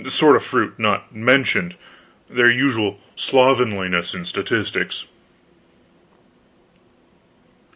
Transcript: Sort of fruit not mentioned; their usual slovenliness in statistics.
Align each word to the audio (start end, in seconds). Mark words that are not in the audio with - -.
Sort 0.09 0.35
of 0.35 0.43
fruit 0.43 0.79
not 0.79 1.13
mentioned; 1.15 1.75
their 2.27 2.49
usual 2.49 2.99
slovenliness 3.15 4.15
in 4.15 4.25
statistics. 4.25 5.05